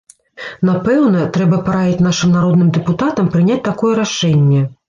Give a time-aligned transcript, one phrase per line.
[0.69, 4.61] Напэўна, трэба параіць нашым народным дэпутатам прыняць такое рашэнне.